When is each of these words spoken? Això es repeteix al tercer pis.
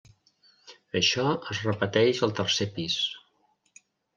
Això 0.99 1.25
es 1.55 1.61
repeteix 1.67 2.23
al 2.29 2.35
tercer 2.43 2.69
pis. 2.79 2.99